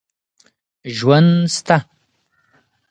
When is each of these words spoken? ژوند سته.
ژوند 0.97 1.33
سته. 1.55 1.77